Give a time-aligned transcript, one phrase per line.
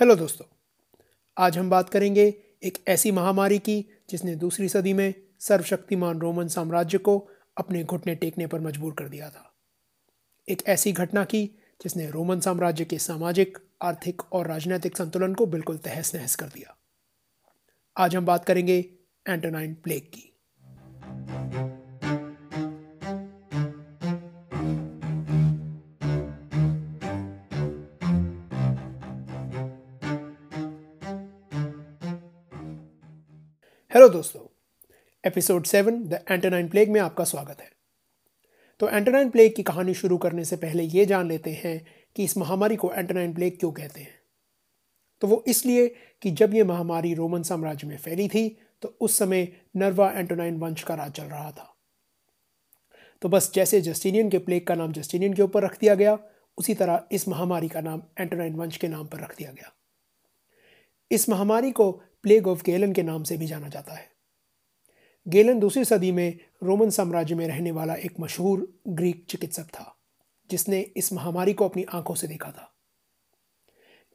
[0.00, 0.46] Hello दोस्तों,
[1.38, 6.98] आज हम बात करेंगे एक ऐसी महामारी की जिसने दूसरी सदी में सर्वशक्तिमान रोमन साम्राज्य
[6.98, 9.54] को अपने घुटने टेकने पर मजबूर कर दिया था।
[10.48, 11.46] एक ऐसी घटना की
[11.82, 16.76] जिसने रोमन साम्राज्य के सामाजिक, आर्थिक और राजनीतिक संतुलन को बिल्कुल तहस नहस कर दिया।
[17.96, 18.78] आज हम बात करेंगे
[19.28, 20.36] एंटोनाइन प्लेग की।
[34.06, 34.40] हेलो दोस्तों,
[35.24, 37.70] episode seven, the Antonine plague में आपका स्वागत है।
[38.80, 42.36] तो एंटोनाइन प्लेग की कहानी शुरू करने से पहले ये जान लेते हैं कि इस
[42.36, 44.14] महामारी को एंटोनाइन प्लेग क्यों कहते हैं।
[45.22, 45.88] तो वो इसलिए
[46.22, 48.48] कि जब ये महामारी रोमन साम्राज्य में फैली थी
[48.82, 51.76] तो उस समय नरवा एंटोनाइन वंश का राज चल रहा था।
[53.22, 56.18] तो बस जैसे जस्टिनियन के प्लेग का नाम जस्टिनियन के ऊपर रख दिया गया,
[56.58, 59.72] उसी तरह इस महामारी का नाम एंटोनाइन वंश के नाम पर रख दिया गया।
[61.10, 64.10] इस महामारी को प्लेग ऑफ़ गेलन के नाम से भी जाना जाता है।
[65.28, 69.96] गेलन दूसरी सदी में रोमन साम्राज्य में रहने वाला एक मशहूर ग्रीक चिकित्सक था,
[70.50, 72.72] जिसने इस महामारी को अपनी आँखों से देखा था।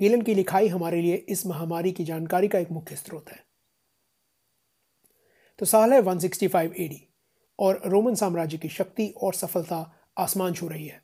[0.02, 3.46] गेलन की लिखाई हमारे लिए इस महामारी की जानकारी का एक मुख्य स्रोत है।
[5.60, 7.08] तो साल है 165 एडी
[7.60, 11.04] और रोमन साम्राज्य की शक्ति और सफलता आसमान छू रही है।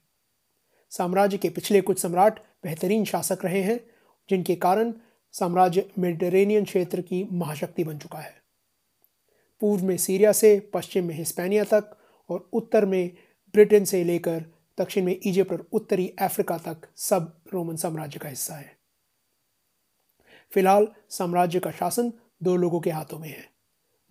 [0.89, 3.89] साम्राज्य के पिछले कुछ सम्राट बेहतरीन शासक रहे हैं,
[4.29, 4.93] जिनके कारण
[5.39, 8.35] साम्राज्य मेडिटेरेनियन क्षेत्र की महाशक्ति बन चुका है।
[9.61, 11.97] पूर्व में सीरिया से, पश्चिम में हिस्पैनिया तक
[12.29, 13.11] और उत्तर में
[13.53, 14.45] ब्रिटेन से लेकर
[14.77, 18.75] दक्षिण में इजिप्ट और उत्तरी अफ्रीका तक सब रोमन साम्राज्य का हिस्सा है।
[20.51, 22.11] फ़िलहाल साम्राज्य का शासन
[22.43, 23.49] दो लोगों के हाथों में है,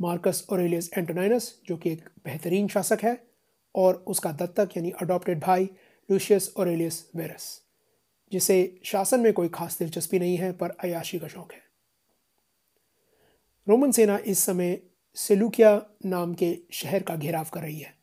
[0.00, 3.22] मार्कस ओरेलियस एंटोनाइनस जो कि एक बेहतरीन शासक है,
[3.74, 5.70] और उसका दत्तक यानी अडॉप्टेड भाई
[6.08, 7.62] लूशियस ओरेलियस वेरस।
[8.32, 11.62] जिसे शासन में कोई खास दिलचस्पी नहीं है, पर अयाशी का शौक है।
[13.68, 14.80] रोमन सेना इस समय
[15.14, 17.94] सेलुकिया नाम के शहर का घेराव कर रही है।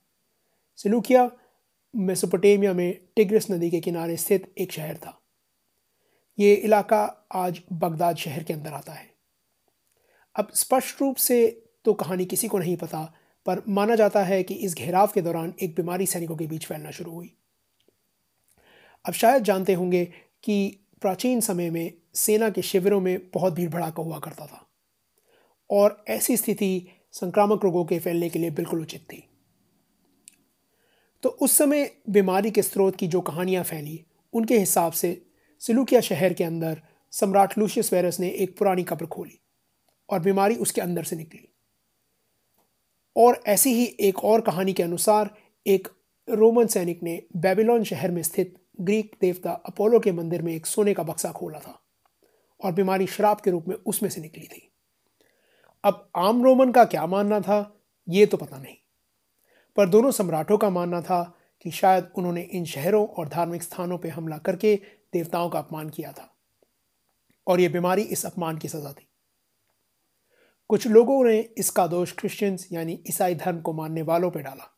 [0.77, 1.31] सेलुकिया
[1.95, 5.19] मेसोपोटेमिया में टिग्रिस नदी के किनारे स्थित एक शहर था।
[6.39, 9.13] ये इलाका आज बगदाद शहर के अंदर आता है।
[10.35, 13.13] अब स्पष्ट रूप से तो कहानी किसी को नहीं पता,
[13.45, 16.91] पर माना जाता है कि इस घेराव के दौरान एक बीमारी सैनिकों के बीच फैलना
[16.91, 17.35] शुरू हुई।
[19.05, 20.05] अब शायद जानते होंगे
[20.43, 24.69] कि प्राचीन समय में सेना के शिविरों में बहुत भीड़ भड़ाका हुआ करता था।
[25.69, 29.29] और ऐसी स्थिति संक्रामक रोगों के फैलने के लिए बिल्कुल उचित थी।
[31.23, 35.25] तो उस समय बीमारी के स्रोत की जो कहानियाँ फैली, उनके हिसाब से
[35.59, 36.81] सिलुकिया शहर के अंदर
[37.11, 39.39] सम्राट लूशियस वायरस ने एक पुरानी कब्र खोली
[40.09, 41.47] और बीमारी उसके अंदर से निकली।
[43.17, 45.37] और ऐसी ही एक और कहानी के अनुसार
[45.67, 45.87] एक
[46.29, 50.93] रोमन सैनिक ने बेबीलोन शहर में स्थित ग्रीक देवता अपोलो के मंदिर में एक सोने
[50.93, 51.83] का बक्सा खोला था
[52.63, 54.71] और बीमारी शराब के रूप में उसमें से निकली थी।
[55.83, 57.79] अब आम रोमन का क्या मानना था,
[58.09, 58.75] ये तो पता नहीं।
[59.75, 64.09] पर दोनों सम्राटों का मानना था कि शायद उन्होंने इन शहरों और धार्मिक स्थानों पर
[64.09, 64.75] हमला करके
[65.13, 66.35] देवताओं का अपमान किया था
[67.47, 69.07] और यह बीमारी इस अपमान की सजा थी।
[70.69, 74.69] कुछ लोगों ने इसका दोष क्रिश्चियंस यानी ईसाई धर्म को मानने वालों पर डाला।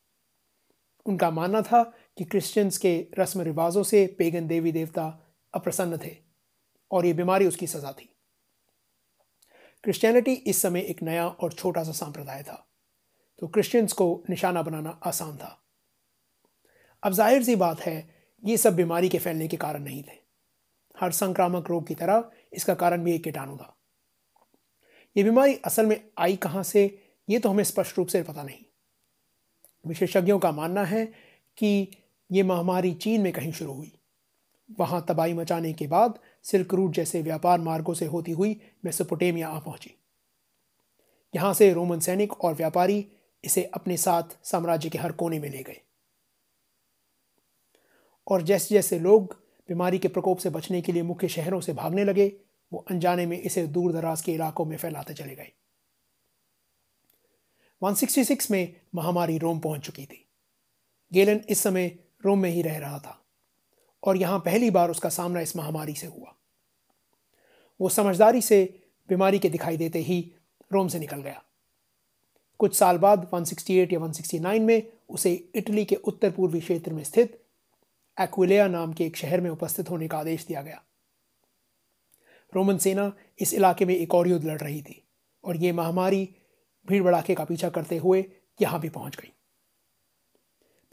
[1.05, 5.05] उनका मानना था कि क्रिश्चियंस के रस्म रिवाजों से पेगन देवी देवता
[5.53, 6.15] अप्रसन्न थे
[6.91, 8.09] और ये बीमारी उसकी सजा थी।
[9.83, 12.65] क्रिश्चियनिटी इस समय एक नया और छोटा सा सांप्रदाय था
[13.41, 15.61] तो क्रिश्चियंस को निशाना बनाना आसान था।
[17.03, 18.09] अब ज़ाहिर सी बात है,
[18.43, 20.17] ये सब बीमारी के फैलने के कारण नहीं थे।
[20.95, 23.71] हर संक्रामक रोग की तरह इसका कारण भी एक कीटाणु था।
[25.15, 26.85] ये बीमारी असल में आई कहाँ से,
[27.27, 28.63] ये तो हमें स्पष्ट रूप से पता नहीं।
[29.85, 31.05] विशेषज्ञों का मानना है
[31.57, 31.87] कि
[32.31, 33.99] ये महामारी चीन में कहीं शुरू हुई।
[34.79, 39.59] वहाँ तबाही मचाने के बाद सिल्क रूट जैसे व्यापार मार्गों से होती हुई मेसोपोटेमिया आ
[39.59, 39.95] पहुँची।
[41.35, 43.07] यहाँ से रोमन सैनिक और व्यापारी
[43.43, 45.81] इसे अपने साथ साम्राज्य के हर कोने में ले गए।
[48.27, 49.33] और जैसे जैसे लोग
[49.67, 52.37] बीमारी के प्रकोप से बचने के लिए मुख्य शहरों से भागने लगे,
[52.73, 55.51] वो अनजाने में इसे दूर दराज के इलाकों में फैलाते चले गए।
[57.83, 60.29] 166 में महामारी रोम पहुँच चुकी थी।
[61.13, 63.19] गेलन इस समय रोम में ही रह रहा था
[64.03, 66.35] और यहाँ पहली बार उसका सामना इस महामारी से हुआ।
[67.79, 68.63] वो समझदारी से
[69.09, 70.19] बीमारी के दिखाई देते ही
[70.73, 71.41] रोम से निकल गया।
[72.59, 77.41] कुछ साल बाद 168 या 169 में उसे इटली के उत्तर पूर्वी क्षेत्र में स्थित
[78.17, 80.81] एक्विलिया नाम के एक शहर में उपस्थित होने का आदेश दिया गया।
[82.53, 85.01] रोमन सेना इस इलाके में एक और युद्ध लड़ रही थी
[85.43, 86.29] और ये महामारी
[86.87, 88.25] भीड़ भड़ाके का पीछा करते हुए
[88.61, 89.31] यहाँ भी पहुँच गई।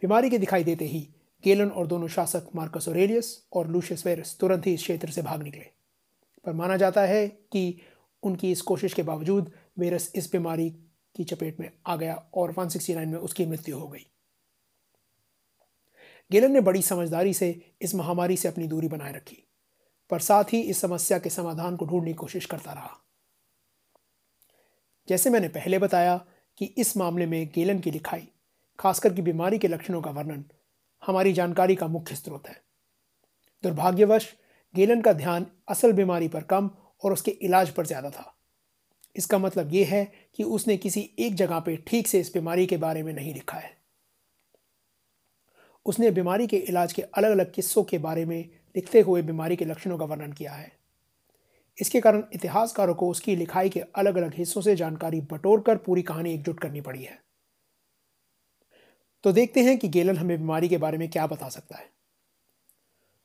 [0.03, 1.09] बीमारी के दिखाई देते ही
[1.45, 5.43] गेलन और दोनों शासक मार्कस ओरेलियस और लूशियस वेरस तुरंत ही इस क्षेत्र से भाग
[5.43, 5.67] निकले।
[6.45, 7.81] पर माना जाता है कि
[8.23, 10.71] उनकी इस कोशिश के बावजूद वेरस इस बीमारी
[11.17, 14.07] की चपेट में आ गया और 169 में उसकी मृत्यु हो गई।
[16.31, 19.45] गेलन ने बड़ी समझदारी से इस महामारी से अपनी दूरी बनाए रखी,
[20.11, 22.99] पर साथ ही इस समस्या के समाधान को ढूँढने की कोशिश करता रहा।
[25.09, 26.27] जैसे मैंने पहले बताया
[26.59, 28.29] कि इस मामले में गेलन की लिखाई,
[28.79, 30.45] खासकर की बीमारी के लक्षणों का वर्णन
[31.03, 32.61] हमारी जानकारी का मुख्य स्रोत है।
[33.65, 34.27] दुर्भाग्यवश,
[34.75, 36.71] गेलन का ध्यान असल बीमारी पर कम
[37.03, 38.35] और उसके इलाज पर ज़्यादा था।
[39.17, 40.05] इसका मतलब यह है
[40.35, 43.57] कि उसने किसी एक जगह पे ठीक से इस बीमारी के बारे में नहीं लिखा
[43.57, 43.71] है।
[45.87, 48.39] उसने बीमारी के इलाज के अलग अलग किस्सों के बारे में
[48.77, 50.71] लिखते हुए बीमारी के लक्षणों का वर्णन किया है।
[51.79, 56.03] इसके कारण इतिहासकारों को उसकी लिखाई के अलग अलग हिस्सों से जानकारी बटोर कर पूरी
[56.03, 57.19] कहानी एकजुट करनी पड़ी है।
[59.23, 61.93] तो देखते हैं कि गेलन हमें बीमारी के बारे में क्या बता सकता है।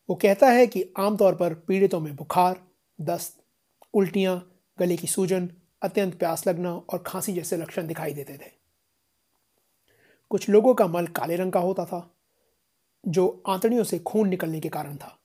[0.09, 2.67] वो कहता है कि आमतौर पर पीड़ितों में बुखार,
[3.01, 3.43] दस्त,
[3.93, 5.51] उल्टियाँ, गले की सूजन,
[5.81, 8.51] अत्यंत प्यास लगना और खांसी जैसे लक्षण दिखाई देते थे।
[10.29, 12.15] कुछ लोगों का मल काले रंग का होता था,
[13.07, 15.19] जो आंतड़ियों से खून निकलने के कारण था।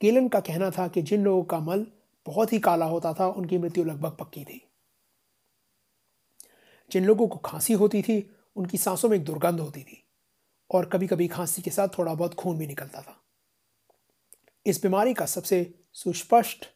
[0.00, 1.86] केलन का कहना था कि जिन लोगों का मल
[2.26, 4.68] बहुत ही काला होता था, उनकी मृत्यु लगभग पक्की थी।
[6.90, 10.04] जिन लोगों को खांसी होती थी उनकी सांसों में एक दुर्गंध होती थी
[10.70, 13.24] और कभी कभी खांसी के साथ थोड़ा बहुत खून भी निकलता था।
[14.66, 16.66] इस बीमारी का सबसे सुस्पष्ट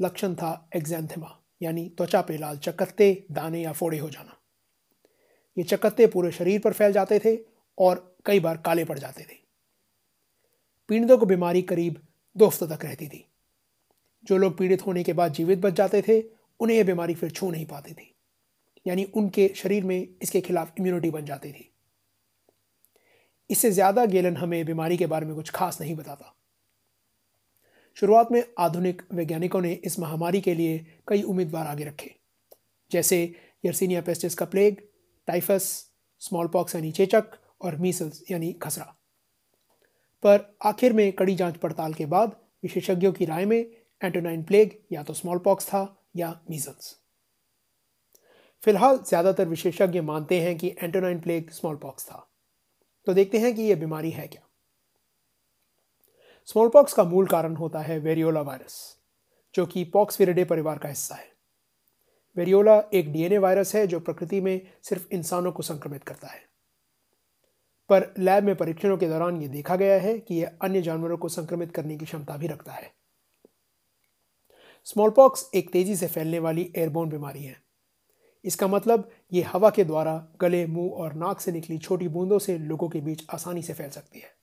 [0.00, 4.36] लक्षण था एग्जैंथेमा यानी त्वचा पे लाल चकत्ते, दाने या फोड़े हो जाना।
[5.58, 7.38] ये चकत्ते पूरे शरीर पर फैल जाते थे
[7.78, 9.36] और कई बार काले पड़ जाते थे।
[10.88, 12.06] पीड़ितों को बीमारी करीब
[12.36, 13.28] दो हफ्तों तक रहती थी।
[14.24, 16.22] जो लोग पीड़ित होने के बाद जीवित बच जाते थे,
[16.60, 18.15] उन्हें यह बीमारी फिर छू नहीं पाती थी।
[18.86, 21.70] यानी उनके शरीर में इसके खिलाफ इम्यूनिटी बन जाती थी।
[23.50, 26.32] इससे ज़्यादा गेलन हमें बीमारी के बारे में कुछ खास नहीं बताता।
[27.96, 30.78] शुरुआत में आधुनिक वैज्ञानिकों ने इस महामारी के लिए
[31.08, 32.14] कई उम्मीदवार आगे रखे,
[32.90, 33.34] जैसे
[33.64, 34.82] यर्सिनिया पेस्टिस का प्लेग
[35.28, 35.68] टाइफस
[36.22, 38.84] स्मॉल पॉक्स यानी चेचक और मीसल्स यानी खसरा।
[40.22, 43.58] पर आखिर में कड़ी जाँच पड़ताल के बाद विशेषज्ञों की राय में
[44.02, 45.82] एंटोनाइन प्लेग या तो स्मॉल पॉक्स था
[46.16, 46.94] या मीजल्स
[48.62, 52.28] फ़िलहाल ज़्यादातर विशेषज्ञ मानते हैं कि एंटोनाइन प्लेग स्मॉल पॉक्स था।
[53.06, 54.42] तो देखते हैं कि यह बीमारी है क्या।
[56.44, 58.96] स्मॉल पॉक्स का मूल कारण होता है वेरियोला वायरस,
[59.54, 61.34] जो कि पॉक्स विरिडे परिवार का हिस्सा है।
[62.36, 66.44] वेरियोला एक डीएनए वायरस है जो प्रकृति में सिर्फ़ इंसानों को संक्रमित करता है।
[67.90, 71.28] पर लैब में परीक्षणों के दौरान ये देखा गया है कि यह अन्य जानवरों को
[71.28, 72.92] संक्रमित करने की क्षमता भी रखता है।
[74.84, 77.65] स्मॉलपॉक्स एक तेज़ी से फैलने वाली एयरबोन बीमारी है।
[78.46, 82.58] इसका मतलब ये हवा के द्वारा गले, मुँह और नाक से निकली छोटी बूंदों से
[82.58, 84.34] लोगों के बीच आसानी से फैल सकती है।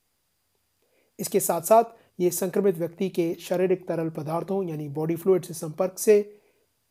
[1.20, 1.84] इसके साथ साथ
[2.20, 6.40] ये संक्रमित व्यक्ति के शारीरिक तरल पदार्थों, यानी बॉडी फ्लूड से संपर्क से,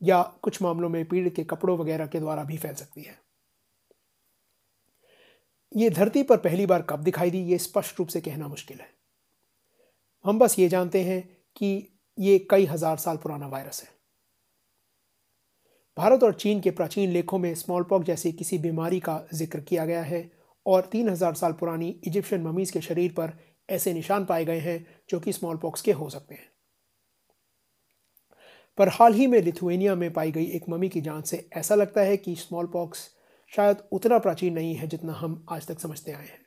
[0.03, 3.21] या कुछ मामलों में पीड़ित के कपड़ों वगैरह के द्वारा भी फैल सकती है।
[5.73, 8.89] ये धरती पर पहली बार कब दिखाई दी, ये स्पष्ट रूप से कहना मुश्किल है।
[10.25, 11.23] हम बस ये जानते हैं
[11.57, 11.89] कि
[12.19, 13.89] ये कई हज़ार साल पुराना वायरस है।
[15.97, 19.85] भारत और चीन के प्राचीन लेखों में स्मॉल पॉक्स जैसी किसी बीमारी का ज़िक्र किया
[19.87, 20.31] गया है
[20.67, 23.33] और तीन हज़ार साल पुरानी इजिप्शियन ममीज के शरीर पर
[23.69, 26.51] ऐसे निशान पाए गए हैं जो कि स्मॉल पॉक्स के हो सकते हैं।
[28.79, 32.01] पर हाल ही में लिथुएनिया में पाई गई एक ममी की जाँच से ऐसा लगता
[32.01, 33.09] है कि स्मॉल पॉक्स
[33.53, 36.41] शायद उतना प्राचीन नहीं है जितना हम आज तक समझते आए हैं।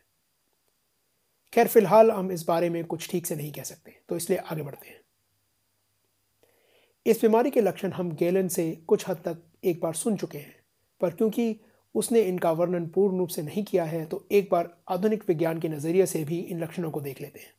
[1.53, 4.63] खैर, फ़िलहाल हम इस बारे में कुछ ठीक से नहीं कह सकते तो इसलिए आगे
[4.63, 5.04] बढ़ते हैं।
[7.05, 10.55] इस बीमारी के लक्षण हम गैलन से कुछ हद तक एक बार सुन चुके हैं।
[11.01, 11.55] पर क्योंकि
[11.95, 15.69] उसने इनका वर्णन पूर्ण रूप से नहीं किया है तो एक बार आधुनिक विज्ञान के
[15.69, 17.53] नज़रिए से भी इन लक्षणों को देख लेते हैं।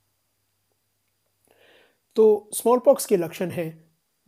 [2.16, 3.68] तो स्मॉल पॉक्स के लक्षण हैं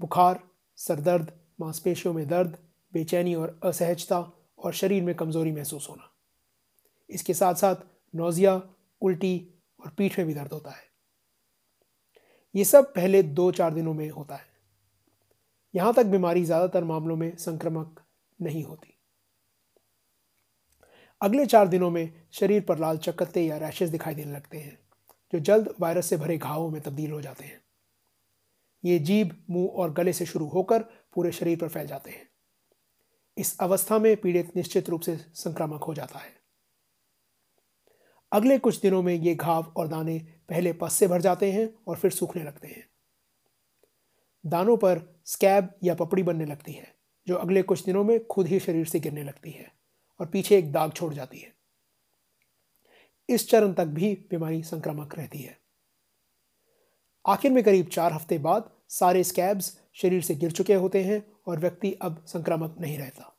[0.00, 0.40] बुखार,
[0.78, 2.56] सरदर्द, मांसपेशियों में दर्द,
[2.92, 4.20] बेचैनी और असहजता
[4.58, 6.10] और शरीर में कमज़ोरी महसूस होना।
[7.10, 8.60] इसके साथ साथ नोज़िया
[9.02, 9.48] उल्टी
[9.80, 10.86] और पीठ में भी दर्द होता है।
[12.54, 14.47] ये सब पहले दो चार दिनों में होता है।
[15.78, 18.00] यहाँ तक बीमारी ज़्यादातर मामलों में संक्रमक
[18.38, 18.94] नहीं होती।
[21.20, 24.78] अगले चार दिनों में शरीर पर लाल चक्कते या रैशेज दिखाई देने लगते हैं,
[25.32, 27.60] जो जल्द वायरस से भरे घावों में तब्दील हो जाते हैं।
[28.84, 30.82] ये जीभ, मुँह और गले से शुरू होकर
[31.14, 32.28] पूरे शरीर पर फैल जाते हैं।
[33.36, 36.36] इस अवस्था में पीड़ित निश्चित रूप से संक्रामक हो जाता है।
[38.32, 40.18] अगले कुछ दिनों में ये घाव और दाने
[40.48, 42.87] पहले पस से भर जाते हैं और फिर सूखने लगते हैं।
[44.48, 46.94] दानों पर स्कैब या पपड़ी बनने लगती है,
[47.26, 49.72] जो अगले कुछ दिनों में खुद ही शरीर से गिरने लगती है
[50.20, 51.56] और पीछे एक दाग छोड़ जाती है।
[53.28, 55.58] इस चरण तक भी बीमारी संक्रामक रहती है।
[57.26, 61.58] आखिर में करीब चार हफ़्ते बाद सारे स्कैब्स शरीर से गिर चुके होते हैं और
[61.58, 63.34] व्यक्ति अब संक्रामक नहीं रहता।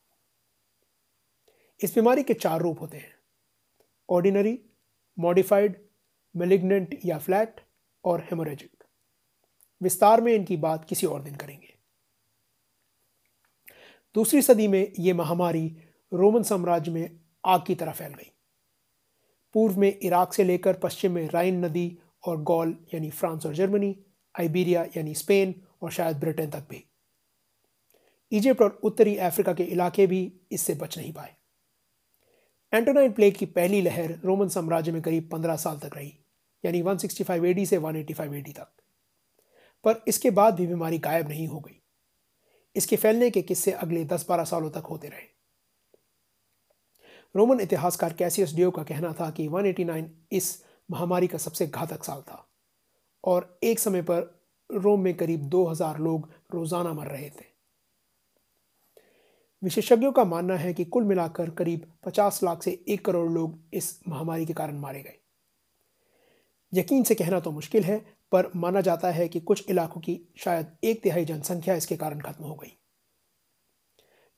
[1.83, 3.15] इस बीमारी के चार रूप होते हैं।
[4.09, 4.59] ऑर्डिनरी,
[5.19, 5.89] मॉडिफाइड,
[6.35, 7.61] मेलिग्नेंट या फ्लैट
[8.03, 8.78] और हेमोरेजिक
[9.81, 11.73] विस्तार में इनकी बात किसी और दिन करेंगे।
[14.15, 15.77] दूसरी सदी में यह महामारी
[16.13, 18.31] रोमन साम्राज्य में आग की तरह फैल गई।
[19.53, 23.95] पूर्व में इराक से लेकर पश्चिम में राइन नदी और गॉल यानी फ्रांस और जर्मनी,
[24.39, 26.83] आइबीरिया यानी स्पेन और शायद ब्रिटेन तक भी।
[28.31, 31.35] इजिप्ट और उत्तरी अफ्रीका के इलाके भी इससे बच नहीं पाए।
[32.73, 36.13] एंटोनाइन प्लेग की पहली लहर रोमन साम्राज्य में करीब 15 साल तक रही,
[36.65, 38.78] यानी 165 एडी से 185 एडी तक।
[39.85, 41.75] पर इसके बाद भी बीमारी गायब नहीं हो गई।
[42.75, 45.27] इसके फैलने के किस्से अगले 10-12 सालों तक होते रहे।
[47.35, 52.21] रोमन इतिहासकार कैसियस डियो का कहना था कि 189 इस महामारी का सबसे घातक साल
[52.21, 52.45] था
[53.23, 54.21] और एक समय पर
[54.69, 57.47] रोम में करीब 2000 लोग रोज़ाना मर रहे थे।
[59.61, 63.99] विशेषज्ञों का मानना है कि कुल मिलाकर करीब 50 लाख से एक करोड़ लोग इस
[64.07, 65.19] महामारी के कारण मारे गए।
[66.73, 67.97] यकीन से कहना तो मुश्किल है
[68.31, 72.43] पर माना जाता है कि कुछ इलाकों की शायद एक तिहाई जनसंख्या इसके कारण खत्म
[72.43, 72.75] हो गई।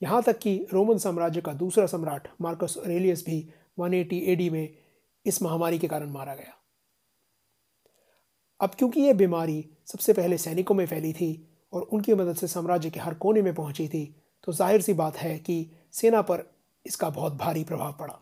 [0.01, 3.41] यहाँ तक कि रोमन साम्राज्य का दूसरा सम्राट मार्कस रेलियस भी
[3.79, 4.67] 180 एडी में
[5.25, 6.57] इस महामारी के कारण मारा गया।
[8.60, 11.29] अब क्योंकि यह बीमारी सबसे पहले सैनिकों में फैली थी
[11.74, 14.03] और उनकी मदद से साम्राज्य के हर कोने में पहुँची थी
[14.43, 16.43] तो ज़ाहिर सी बात है कि सेना पर
[16.86, 18.19] इसका बहुत भारी प्रभाव पड़ा।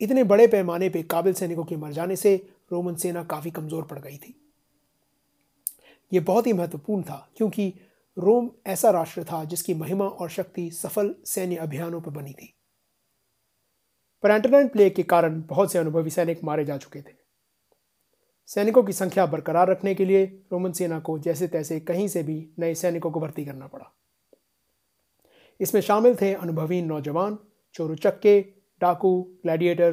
[0.00, 2.36] इतने बड़े पैमाने पर काबिल सैनिकों के मर जाने से
[2.70, 4.34] रोमन सेना काफ़ी कमज़ोर पड़ गई थी।
[6.12, 7.72] यह बहुत ही महत्वपूर्ण था, क्योंकि
[8.16, 12.54] रोम ऐसा राष्ट्र था जिसकी महिमा और शक्ति सफल सैन्य अभियानों पर बनी थी।
[14.24, 17.14] पर एंटरनाइन प्लेग के कारण बहुत से अनुभवी सैनिक मारे जा चुके थे।
[18.48, 22.54] सैनिकों की संख्या बरकरार रखने के लिए रोमन सेना को जैसे तैसे कहीं से भी
[22.58, 23.92] नए सैनिकों को भर्ती करना पड़ा।
[25.60, 27.38] इसमें शामिल थे अनुभवी नौजवान
[27.74, 28.40] चोरू चक्के
[28.80, 29.92] डाकू, ग्लैडिएटर,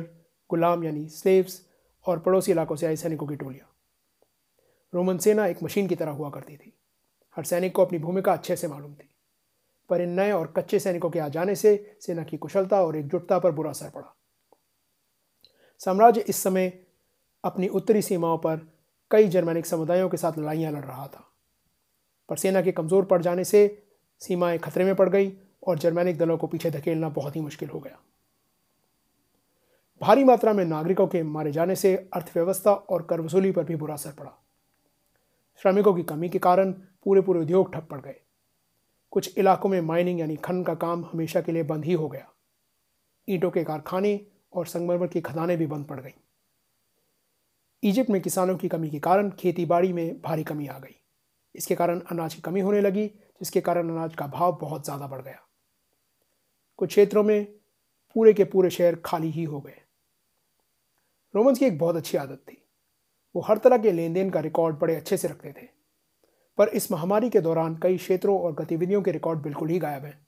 [0.50, 1.62] गुलाम यानी स्लेव्स
[2.08, 3.74] और पड़ोसी इलाकों से आए सैनिकों की टोलियाँ।
[4.94, 6.74] रोमन सेना एक मशीन की तरह हुआ करती थी।
[7.38, 9.10] हर सैनिक को अपनी भूमिका अच्छे से मालूम थी,
[9.90, 13.40] पर इन नए और कच्चे सैनिकों के आ जाने से सेना की कुशलता और एकजुटता
[13.40, 14.14] पर बुरा असर पड़ा।
[15.82, 16.72] साम्राज्य इस समय
[17.44, 18.68] अपनी उत्तरी सीमाओं पर
[19.12, 21.24] कई जर्मैनिक समुदायों के साथ लड़ाइयाँ लड़ रहा था,
[22.30, 23.84] पर सेना के कमज़ोर पड़ जाने से
[24.22, 25.32] सीमाएँ खतरे में पड़ गई
[25.68, 28.00] और जर्मैनिक दलों को पीछे धकेलना बहुत ही मुश्किल हो गया।
[30.02, 33.94] भारी मात्रा में नागरिकों के मारे जाने से अर्थव्यवस्था और कर वसूली पर भी बुरा
[33.94, 34.32] असर पड़ा।
[35.64, 36.72] श्रमिकों की कमी के कारण
[37.04, 38.16] पूरे पूरे उद्योग ठप पड़ गए।
[39.14, 42.28] कुछ इलाकों में माइनिंग यानी खनन का काम हमेशा के लिए बंद ही हो गया।
[43.28, 44.20] ईंटों के कारखाने
[44.54, 46.12] और संगमरमर की खदानें भी बंद पड़ गईं।
[47.84, 50.96] इजिप्ट में किसानों की कमी के कारण खेती बाड़ी में भारी कमी आ गई।
[51.56, 55.22] इसके कारण अनाज की कमी होने लगी, जिसके कारण अनाज का भाव बहुत ज़्यादा बढ़
[55.22, 55.42] गया।
[56.80, 57.46] कुछ क्षेत्रों में
[58.16, 59.82] पूरे के पूरे शहर खाली ही हो गए।
[61.34, 62.64] रोमन्स की एक बहुत अच्छी आदत थी।
[63.36, 65.68] वो हर तरह के लेन देन का रिकॉर्ड बड़े अच्छे से रखते थे।
[66.58, 70.28] पर इस महामारी के दौरान कई क्षेत्रों और गतिविधियों के रिकॉर्ड बिल्कुल ही गायब हैं।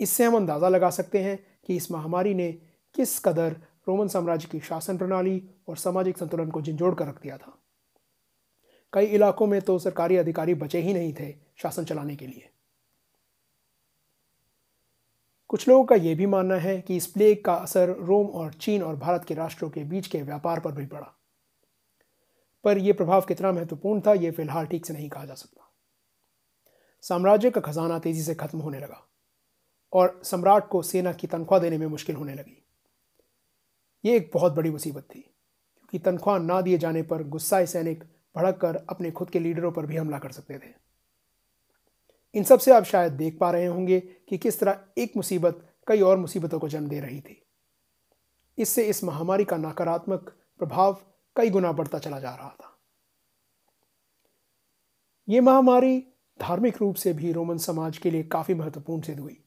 [0.00, 2.50] इससे हम अंदाज़ा लगा सकते हैं कि इस महामारी ने
[2.94, 3.56] किस कदर
[3.88, 7.58] रोमन साम्राज्य की शासन प्रणाली और सामाजिक संतुलन को झिझोड़ कर रख दिया था।
[8.92, 12.50] कई इलाकों में तो सरकारी अधिकारी बचे ही नहीं थे शासन चलाने के लिए।
[15.50, 18.82] कुछ लोगों का यह भी मानना है कि इस प्लेग का असर रोम और चीन
[18.82, 21.12] और भारत के राष्ट्रों के बीच के व्यापार पर भी पड़ा।
[22.64, 25.70] पर यह प्रभाव कितना महत्वपूर्ण था यह फ़िलहाल ठीक से नहीं कहा जा सकता।
[27.04, 29.02] साम्राज्य का खजाना तेज़ी से खत्म होने लगा
[29.92, 32.60] और सम्राट को सेना की तनख्वाह देने में मुश्किल होने लगी।
[34.04, 38.56] ये एक बहुत बड़ी मुसीबत थी, क्योंकि तनख्वाह ना दिए जाने पर गुस्साए सैनिक भड़क
[38.56, 40.83] कर अपने खुद के लीडरों पर भी हमला कर सकते थे।
[42.34, 46.16] इन सबसे आप शायद देख पा रहे होंगे कि किस तरह एक मुसीबत कई और
[46.16, 47.40] मुसीबतों को जन्म दे रही थी।
[48.58, 51.00] इससे इस महामारी का नकारात्मक प्रभाव
[51.36, 52.70] कई गुना बढ़ता चला जा रहा था।
[55.28, 55.98] ये महामारी
[56.40, 59.40] धार्मिक रूप से भी रोमन समाज के लिए काफ़ी महत्वपूर्ण सिद्ध हुई।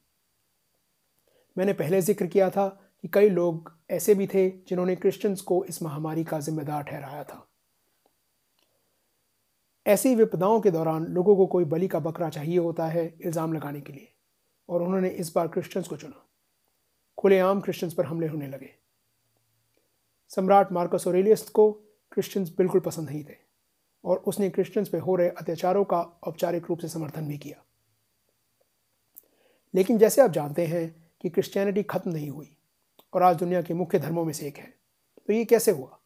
[1.57, 2.67] मैंने पहले ज़िक्र किया था
[3.03, 7.47] कि कई लोग ऐसे भी थे जिन्होंने क्रिश्चियंस को इस महामारी का जिम्मेदार ठहराया था।
[9.87, 13.81] ऐसी विपदाओं के दौरान लोगों को कोई बलि का बकरा चाहिए होता है इल्ज़ाम लगाने
[13.81, 14.07] के लिए,
[14.69, 16.23] और उन्होंने इस बार क्रिश्चियंस को चुना।
[17.17, 18.69] खुलेआम क्रिश्चियंस पर हमले होने लगे।
[20.31, 21.71] सम्राट मार्कस ओरेलियस को
[22.11, 23.35] क्रिश्चियंस बिल्कुल पसंद नहीं थे,
[24.03, 27.63] और उसने क्रिश्चियंस पर हो रहे अत्याचारों का औपचारिक रूप से समर्थन भी किया।
[29.73, 30.89] लेकिन जैसे आप जानते हैं
[31.23, 32.49] कि क्रिश्चियनिटी खत्म नहीं हुई,
[33.13, 34.73] और आज दुनिया के मुख्य धर्मों में से एक है
[35.19, 35.99] तो ये कैसे हुआ?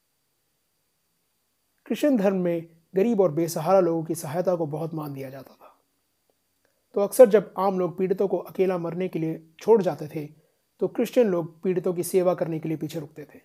[1.85, 5.75] क्रिश्चियन धर्म में गरीब और बेसहारा लोगों की सहायता को बहुत मान दिया जाता था।
[6.95, 10.25] तो अक्सर जब आम लोग पीड़ितों को अकेला मरने के लिए छोड़ जाते थे
[10.81, 13.39] तो क्रिश्चियन लोग पीड़ितों की सेवा करने के लिए पीछे रुकते थे।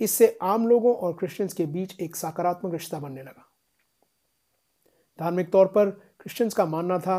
[0.00, 3.50] इससे आम लोगों और क्रिश्चियंस के बीच एक सकारात्मक रिश्ता बनने लगा।
[5.18, 7.18] धार्मिक तौर पर क्रिश्चियंस का मानना था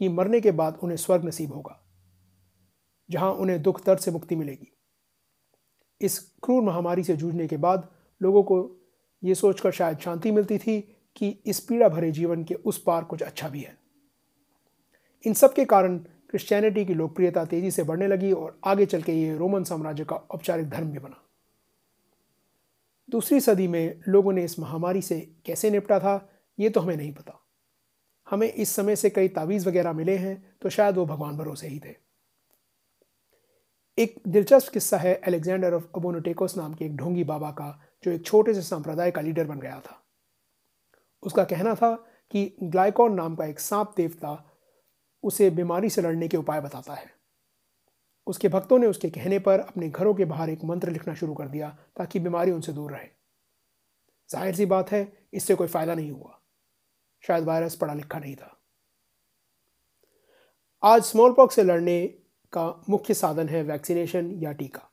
[0.00, 1.78] कि मरने के बाद उन्हें स्वर्ग नसीब होगा,
[3.08, 4.72] जहाँ उन्हें दुख दर्द से मुक्ति मिलेगी।
[6.00, 7.88] इस क्रूर महामारी से जूझने के बाद
[8.20, 8.62] लोगों को
[9.22, 10.80] ये सोचकर शायद शांति मिलती थी
[11.16, 13.76] कि इस पीड़ा भरे जीवन के उस पार कुछ अच्छा भी है।
[15.24, 15.98] इन सब के कारण
[16.30, 20.16] क्रिश्चियनिटी की लोकप्रियता तेज़ी से बढ़ने लगी और आगे चल के ये रोमन साम्राज्य का
[20.16, 21.22] औपचारिक धर्म भी बना।
[23.08, 27.12] दूसरी सदी में लोगों ने इस महामारी से कैसे निपटा था, ये तो हमें नहीं
[27.14, 27.38] पता।
[28.26, 31.78] हमें इस समय से कई तावीज़ वगैरह मिले हैं तो शायद वो भगवान भरोसे ही
[31.78, 31.94] थे।
[33.98, 37.68] एक दिलचस्प किस्सा है अलेक्जेंडर ऑफ़ अबोनोटेकोस नाम के एक ढोंगी बाबा का
[38.04, 39.98] जो एक छोटे से संप्रदाय का लीडर बन गया था।
[41.22, 41.94] उसका कहना था
[42.34, 44.36] कि ग्लाइकॉन नाम का एक सांप देवता
[45.24, 47.10] उसे बीमारी से लड़ने के उपाय बताता है।
[48.26, 51.48] उसके भक्तों ने उसके कहने पर अपने घरों के बाहर एक मंत्र लिखना शुरू कर
[51.48, 53.06] दिया ताकि बीमारी उनसे दूर रहे।
[54.30, 56.38] ज़ाहिर सी बात है, इससे कोई फ़ायदा नहीं हुआ।
[57.24, 58.58] शायद वायरस पढ़ा लिखा नहीं था।
[60.82, 62.06] आज स्मॉल पॉक्स से लड़ने
[62.52, 64.88] का मुख्य साधन है वैक्सीनेशन या टीका।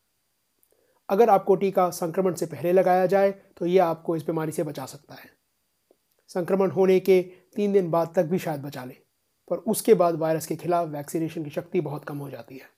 [1.10, 4.86] अगर आपको टीका संक्रमण से पहले लगाया जाए तो यह आपको इस बीमारी से बचा
[4.86, 5.30] सकता है।
[6.30, 7.22] संक्रमण होने के
[7.56, 8.96] तीन दिन बाद तक भी शायद बचा ले,
[9.52, 12.70] पर उसके बाद वायरस के खिलाफ वैक्सीनेशन की शक्ति बहुत कम हो जाती है।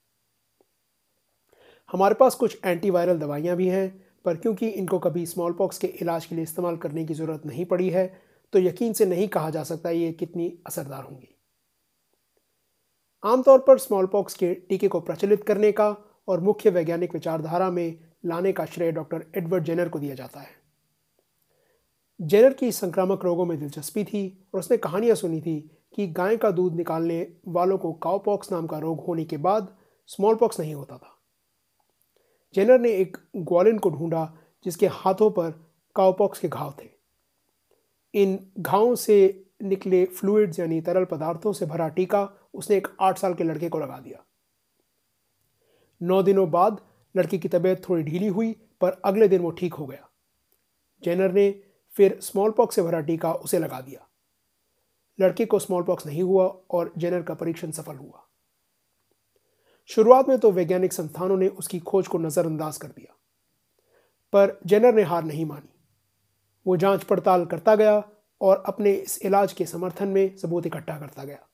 [1.90, 3.90] हमारे पास कुछ एंटीवायरल दवाइयाँ भी हैं,
[4.26, 7.66] पर क्योंकि इनको कभी स्मॉल पॉक्स के इलाज के लिए इस्तेमाल करने की ज़रूरत नहीं
[7.66, 8.06] पड़ी है
[8.54, 11.36] तो यकीन से नहीं कहा जा सकता ये कितनी असरदार होंगी।
[13.24, 15.90] आमतौर पर स्मॉल पॉक्स के टीके को प्रचलित करने का
[16.28, 20.60] और मुख्य वैज्ञानिक विचारधारा में लाने का श्रेय डॉक्टर एडवर्ड जेनर को दिया जाता है।
[22.20, 25.60] जेनर की संक्रामक रोगों में दिलचस्पी थी और उसने कहानियाँ सुनी थी
[25.96, 29.76] कि गाय का दूध निकालने वालों को काउपॉक्स नाम का रोग होने के बाद
[30.10, 31.18] स्मॉल पॉक्स नहीं होता था।
[32.56, 34.34] जेनर ने एक ग्वालिन को ढूंढा
[34.66, 35.52] जिसके हाथों पर
[35.96, 36.90] काउपॉक्स के घाव थे।
[38.14, 43.34] इन घावों से निकले फ्लूइड्स यानी तरल पदार्थों से भरा टीका उसने एक आठ साल
[43.34, 44.24] के लड़के को लगा दिया।
[46.02, 46.82] नौ दिनों बाद
[47.16, 50.08] लड़की की तबीयत थोड़ी ढीली हुई, पर अगले दिन वो ठीक हो गया।
[51.04, 51.52] जेनर ने
[51.94, 54.08] फिर स्मॉल पॉक्स से भरा टीका उसे लगा दिया।
[55.20, 58.28] लड़के को स्मॉल पॉक्स नहीं हुआ और जेनर का परीक्षण सफल हुआ।
[59.90, 63.16] शुरुआत में तो वैज्ञानिक संस्थानों ने उसकी खोज को नज़रअंदाज कर दिया,
[64.34, 65.70] पर जेनर ने हार नहीं मानी।
[66.66, 68.04] वो जाँच पड़ताल करता गया
[68.42, 71.48] और अपने इस इलाज के समर्थन में सबूत इकट्ठा करता गया।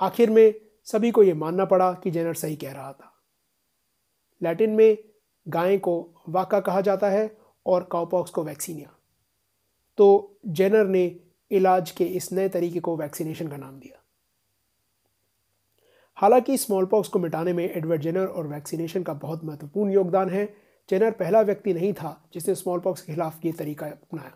[0.00, 0.54] आखिर में
[0.88, 3.09] सभी को यह मानना पड़ा कि जेनर सही कह रहा था।
[4.42, 4.98] लैटिन में
[5.46, 8.94] गाय को वाका कहा जाता है और काउपॉक्स को वैक्सीनिया
[9.98, 11.04] तो जेनर ने
[11.50, 13.98] इलाज के इस नए तरीके को वैक्सीनेशन का नाम दिया।
[16.16, 20.44] हालाँकि स्मॉल पॉक्स को मिटाने में एडवर्ड जेनर और वैक्सीनेशन का बहुत महत्वपूर्ण योगदान है।
[20.88, 24.32] जेनर पहला व्यक्ति नहीं था जिसने स्मॉल पॉक्स के खिलाफ ये तरीका अपनाया।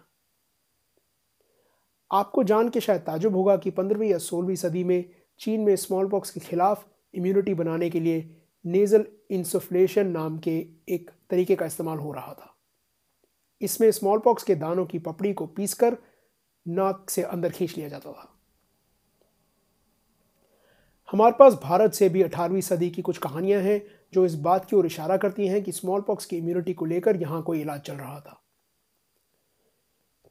[2.10, 5.04] आपको जान के शायद ताजुब होगा कि पंद्रहवीं या सोलहवीं सदी में
[5.40, 8.20] चीन में स्मॉल पॉक्स के खिलाफ इम्यूनिटी बनाने के लिए
[8.64, 10.56] नेज़ल इंसुफ्लेशन नाम के
[10.88, 12.54] एक तरीके का इस्तेमाल हो रहा था।
[13.60, 15.96] इसमें स्मॉल पॉक्स के दानों की पपड़ी को पीसकर
[16.66, 18.30] नाक से अंदर खींच लिया जाता था।
[21.08, 23.80] हमारे पास भारत से भी अठारहवीं सदी की कुछ कहानियाँ हैं
[24.12, 27.16] जो इस बात की ओर इशारा करती हैं कि स्मॉल पॉक्स की इम्यूनिटी को लेकर
[27.16, 28.40] यहाँ कोई इलाज चल रहा था।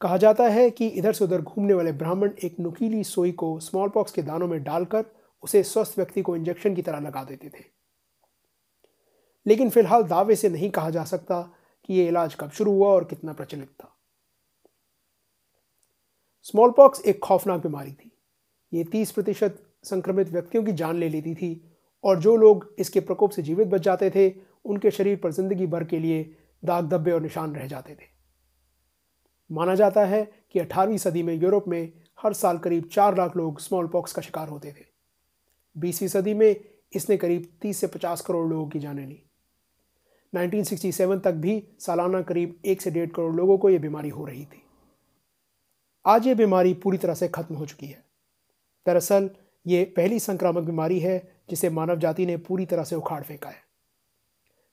[0.02, 3.90] कहा जाता है कि इधर से उधर घूमने वाले ब्राह्मण एक नुकीली सोई को स्मॉल
[3.90, 5.06] पॉक्स के दानों में डालकर
[5.44, 7.73] उसे स्वस्थ व्यक्ति को इंजेक्शन की तरह लगा देते थे।
[9.46, 11.42] लेकिन फ़िलहाल दावे से नहीं कहा जा सकता
[11.84, 13.90] कि यह इलाज कब शुरू हुआ और कितना प्रचलित था।
[16.46, 18.12] स्मॉल पॉक्स एक खौफनाक बीमारी थी।
[18.72, 21.70] ये तीस प्रतिशत संक्रमित व्यक्तियों की जान ले लेती थी
[22.04, 24.30] और जो लोग इसके प्रकोप से जीवित बच जाते थे,
[24.66, 26.24] उनके शरीर पर ज़िंदगी भर के लिए
[26.64, 28.12] दाग धब्बे और निशान रह जाते थे।
[29.50, 33.60] माना जाता है कि 18वीं सदी में यूरोप में हर साल करीब चार लाख लोग
[33.60, 34.86] स्मॉल पॉक्स का शिकार होते थे।
[35.76, 36.56] बीसवीं सदी में
[36.94, 39.24] इसने करीब 30 से 50 करोड़ लोगों की जानें ली।
[40.34, 44.46] 1967 तक भी सालाना करीब एक से डेढ़ करोड़ लोगों को यह बीमारी हो रही
[44.46, 44.62] थी।
[46.06, 48.04] आज ये बीमारी पूरी तरह से खत्म हो चुकी है।
[48.86, 49.30] दरअसल
[49.66, 51.18] ये पहली संक्रामक बीमारी है
[51.50, 53.62] जिसे मानव जाति ने पूरी तरह से उखाड़ फेंका है।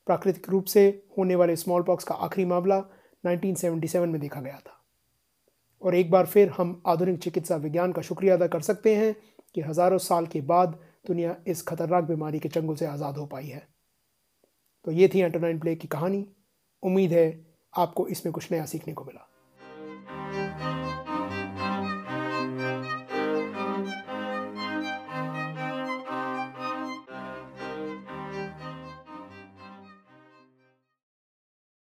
[0.07, 2.83] प्राकृतिक रूप से होने वाले स्मॉल पॉक्स का आखिरी मामला
[3.25, 4.77] 1977 में देखा गया था।
[5.83, 9.14] और एक बार फिर हम आधुनिक चिकित्सा विज्ञान का शुक्रिया अदा कर सकते हैं
[9.55, 13.46] कि हज़ारों साल के बाद दुनिया इस खतरनाक बीमारी के चंगुल से आज़ाद हो पाई
[13.46, 13.66] है।
[14.84, 16.26] तो ये थी एंटोनाइन प्ले की कहानी।
[16.82, 19.29] उम्मीद है आपको इसमें कुछ नया सीखने को मिला।